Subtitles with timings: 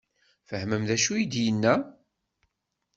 [0.47, 1.75] Tfehmem d acu i d-yenna?